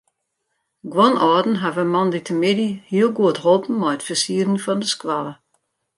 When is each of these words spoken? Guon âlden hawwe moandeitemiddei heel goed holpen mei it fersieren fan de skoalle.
Guon 0.93 1.15
âlden 1.27 1.55
hawwe 1.63 1.83
moandeitemiddei 1.91 2.67
heel 2.93 3.11
goed 3.19 3.37
holpen 3.45 3.79
mei 3.81 3.93
it 3.95 4.07
fersieren 4.07 4.61
fan 4.65 4.81
de 4.81 4.87
skoalle. 4.95 5.33